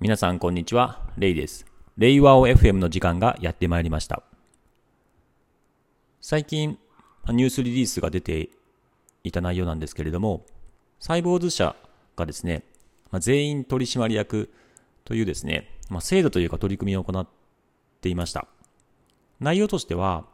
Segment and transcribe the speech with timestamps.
[0.00, 1.66] 皆さんこんにちは、レイです。
[1.96, 4.22] レイワオ FM の時間がやってまいりました。
[6.20, 6.78] 最近、
[7.26, 8.50] ニュースリリースが出て
[9.24, 10.46] いた内容なんですけれども、
[11.00, 11.74] サイボーズ社
[12.14, 12.62] がですね、
[13.10, 14.50] ま、全員取締役
[15.04, 17.26] というですね、まあ、制度というか取り組みを行っ
[18.00, 18.46] ていました。
[19.40, 20.26] 内容としては、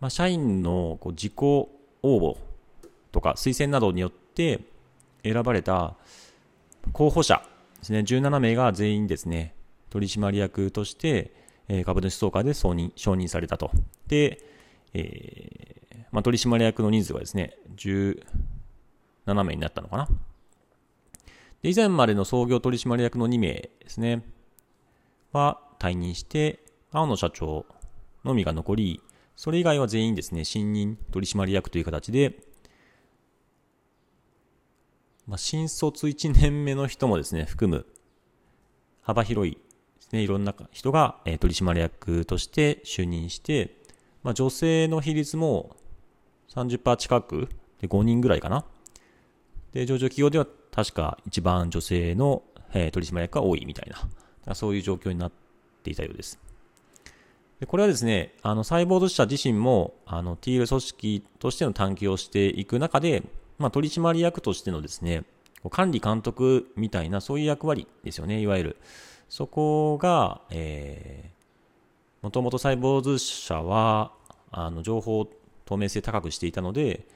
[0.00, 1.68] まあ、社員のこう自己応
[2.02, 2.36] 募
[3.12, 4.62] とか推薦などによって
[5.22, 5.94] 選ばれた
[6.92, 7.40] 候補者
[7.84, 9.54] ですね、17名が全員ですね、
[9.90, 11.34] 取締役として、
[11.68, 13.70] えー、株主総会で承認承認されたと。
[14.08, 14.40] で、
[14.94, 18.24] えーまあ、取締役の人数がですね、17
[19.44, 20.08] 名になったのかな。
[21.62, 24.22] で以前までの創業取締役の2名ですね、
[25.32, 27.66] は退任して、青野社長
[28.24, 29.02] のみが残り、
[29.36, 32.40] それ以外は全員ですね、新任取締役という形で、
[35.26, 37.86] まあ、新卒1年目の人もですね、含む
[39.02, 39.60] 幅広いで
[40.00, 43.76] すね、いろんな人が、えー、取締役として就任して、
[44.22, 45.76] まあ、女性の比率も
[46.54, 47.48] 30%近く
[47.80, 48.64] で5人ぐらいかな。
[49.72, 53.92] で、上場企業では確か一番女性の、えー、取締役が多いみたい
[54.46, 55.32] な、そういう状況になっ
[55.82, 56.38] ていたようです。
[57.60, 63.22] でこれはですね、あの、サイボーズ社自身も、あの、TL 組織としての探求をしていく中で、
[63.58, 65.24] まあ、取締役としてのですね、
[65.70, 68.76] 管理監督みたいなそういう役割ですよね、いわゆる。
[69.28, 74.12] そこが、えー、もともとサイボーズ社は、
[74.50, 75.28] あの、情報
[75.64, 77.06] 透明性高くしていたので、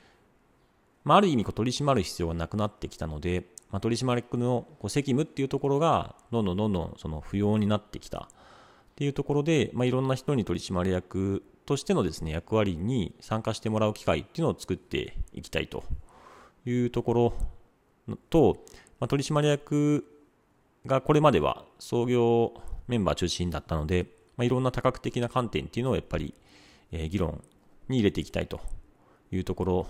[1.04, 8.26] まあ、ある意味こう取り締まる必要がなくなってきたので、まあ、取締役のこう責務っていうところが、どんどんどんどんその不要になってきたっ
[8.96, 15.84] ていうところで、まあ、いろんな人に取締役としてのですね、役割に参加してもらう機会っていうのを作っていきたいと
[16.68, 17.32] いうところ
[18.30, 18.58] と、
[19.00, 20.04] まあ、取締役
[20.86, 22.54] がこれまでは創業
[22.86, 26.34] メンバー中心だったので、まあ、いろんな多角的な観点っていうのをやっぱり、
[26.92, 27.42] えー、議論
[27.88, 28.60] に入れていきたいと
[29.30, 29.86] いうところ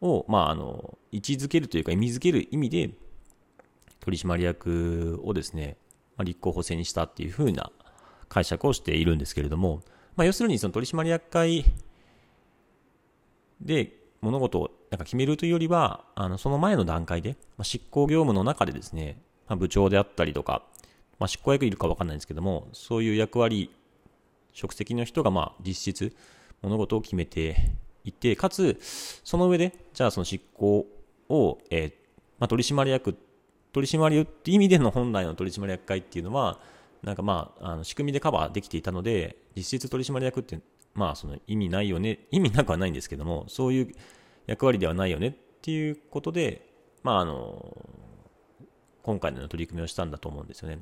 [0.00, 2.90] を、まあ、あの位置づけるというか意味づける意味で
[4.00, 5.76] 取締役をですね、
[6.16, 7.70] まあ、立候補制にしたっていうふうな
[8.28, 9.82] 解釈をしているんですけれども、
[10.16, 11.64] まあ、要するにその取締役会
[13.60, 20.62] で物事をなんか決めるというよりは、あのその前の段階で、まあ、執行業務の中でですね、まあ、部長であったりとか、
[21.18, 23.70] まあ、執行役いるか分かんないんですけども、そういう役割、
[24.52, 26.14] 職責の人がまあ実質
[26.60, 27.70] 物事を決めて
[28.04, 30.86] いて、かつ、その上で、じゃあその執行
[31.30, 31.92] を、えー
[32.38, 33.16] まあ、取締役、
[33.72, 36.60] 取締役って意味での本来の取締役会っていうのは、
[37.02, 40.60] なんかまあ、あの仕組みでカバーできていたので、実質取締役って、
[40.92, 43.94] まあその意味ないよね、意味なくはないんですけども、そういう
[44.46, 45.32] 役割ではないよねっ
[45.62, 46.68] ていうことで、
[47.02, 47.76] まああの、
[49.02, 50.78] 今回の取り組みをしたんだと思うんですよね。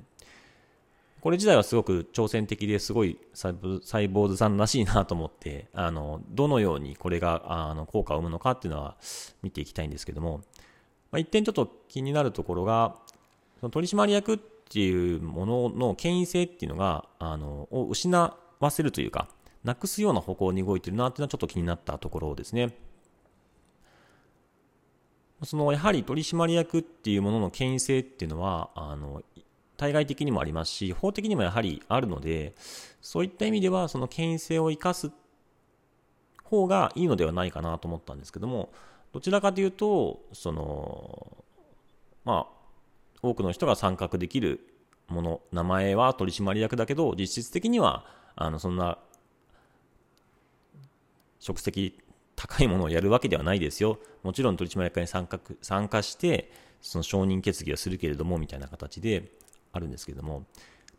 [1.20, 3.52] これ自体はすごく挑戦的ですごいサイ
[4.08, 8.96] ボーズさんらしいなと思って、あの、どのようにこれがあの効果を生むのかっていうのは
[9.42, 10.40] 見ていきたいんですけども、
[11.10, 12.96] まあ、一点ちょっと気になるところが、
[13.60, 19.28] その取締役っていうものの権威性っていうのが、あの、を失わせるというか、
[19.62, 22.74] なくすような方向に動いてるなっていうのはちょっと気になったところですね。
[25.42, 29.22] そのやはり取締役っていうものの権威性っていうのは、あの、
[29.76, 32.54] 対外的にもありますし、法的にもやはりあるので、
[33.00, 35.10] そういった意味では、その権威性を生かす
[36.44, 38.70] 方がいいのではないかなと思ったんですけども、
[39.12, 41.44] どちらかというと、その、
[42.24, 42.60] まあ、
[43.22, 44.60] 多くの人が参画できる
[45.08, 48.04] もの、名前は取締役だけど、実質的には、
[48.36, 48.98] あの、そんな、
[51.38, 51.98] 職責
[52.40, 53.98] 高いものをやるわけではないですよ。
[54.22, 59.30] もちろん取締役会に参加参加して、その承認決議をするけれども、みたいな形で
[59.72, 60.46] あるんですけども、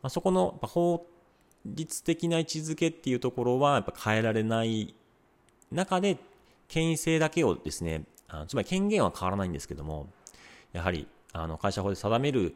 [0.03, 1.07] まあ、そこの法
[1.66, 4.94] 律的な位置づけっていうところはやっぱ変えられない
[5.72, 6.19] 中で、
[6.68, 10.09] 権威性だけをですね、あつまり権限は変わらないんですけども、
[10.73, 12.53] やはりあの会社法で定める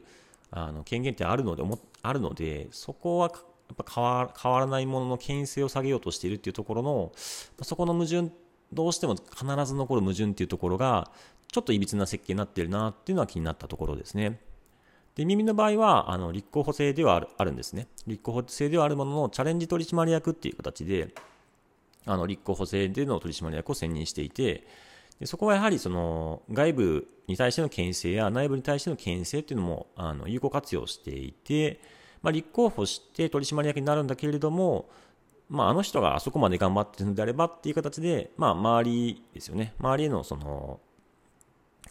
[0.52, 1.64] あの権限ってあるので、
[2.04, 7.12] あるので、そこはやっぱ変わ変わらないものの権威性を下げようとしているっていうところの、
[7.64, 8.30] そこの矛盾
[8.76, 11.10] どうしても必ず残る矛盾っていうところが、
[11.52, 14.40] ちょっと歪な設計になってるなっていうのは気になったところですね。
[15.16, 17.88] で、耳の場合は、あの、立候補制ではあるあるんですね。
[18.06, 21.16] 立候補制ではあるものの、チャレンジ取締役っていう形で、
[22.06, 24.68] あの、立候補制での取締役を選任していて、
[25.20, 31.80] でそこはやはりその外部に対しての牽制や内部に対しての牽制っていうのもあの有効活用していて、
[32.22, 34.90] まあ、立候補して取締役になるんだけれども、
[35.50, 39.74] まあ、あの人があそこまで頑張ってるのであればっていう形で、まあ、周りですよね。
[39.80, 40.80] 周りへのその、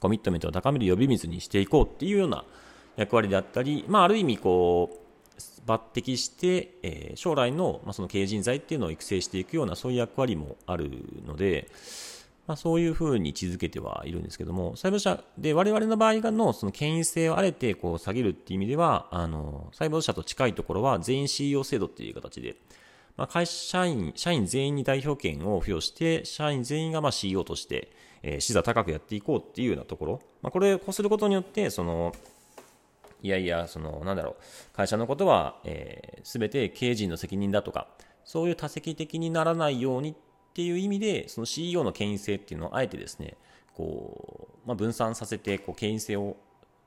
[0.01, 2.45] コミットメントを高める呼び水にしていこうっていうような
[2.97, 5.05] 役割であったり、まあ、ある意味こう
[5.67, 10.91] 抜擢して、えー、将来の,、まあその経営人材っていうのを育成していくようなそういう役割もある
[11.27, 11.71] ので、
[12.47, 22.57] まあ、そういうふうに位置づけてはいるんですけども、細胞社で我々の場合のその権威性をあえてこう下げるっていう意味では、あの、細胞社と近いところは全員 CEO 制度っていう形で、
[23.17, 32.15] まあ、会社員、社員全員に代表権を付与して、社員全員がまあ CEO として、えー、視座高くやっていこうっていうようなところ、まあ、これをこうすることによって、その、
[33.23, 37.89] いやいや、その、なんだろう、会社のことは、えー、全て経営陣の責任だとか、
[38.25, 40.15] そういう多責的にならないようにっ
[40.53, 43.37] ていう意味で、その CEO の権威性っていうのをあえてですね、
[43.75, 46.37] こう、まあ、分散させて、こう、権威性を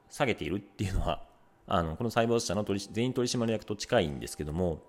[0.10, 1.24] 下げているっていうのは、
[1.68, 4.82] あの、この細胞社の取全員取締役と近いんですけども、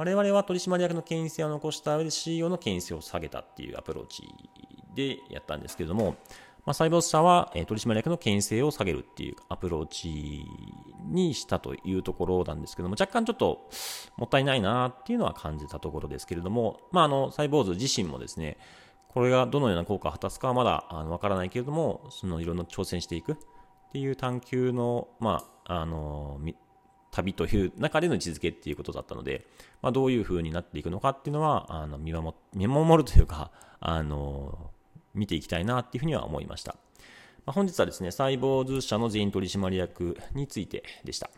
[0.00, 4.22] 我々は取締役の権威性を残した上で CEO の権威性を下げたっていうアプローチ
[4.94, 6.16] でやったんですけれども、
[6.64, 10.42] まあ、サイボース社は、取締役の権威性を下げるっていうアプローチ
[11.04, 13.68] にしたというところなんですけども、若干ちょっと
[14.16, 18.56] もったいないなっていうのは感じたところですけれども、まあ、あの、サイボーズ自身もですね、
[19.08, 23.36] これがどのような効果を果たすかはまだあのわからないけれども、そのいろんな挑戦していくっ
[23.92, 26.40] ていう探求の、まあ、あの、
[27.10, 29.46] 旅という中での位置づけっていうことだったので、
[29.82, 34.70] まあ、どういう風になっていくのかっていうのは、あの見守見守るというか、あの、
[35.14, 36.76] 見ていきたいなっていうふうには思いました。
[37.46, 41.30] まあ、本日はですね、サイボーズ社の全員取締役についてでした。